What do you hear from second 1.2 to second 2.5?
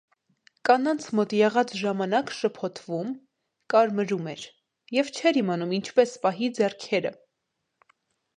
եղած ժամանակ